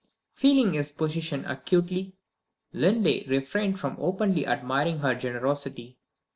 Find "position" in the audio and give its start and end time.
0.91-1.45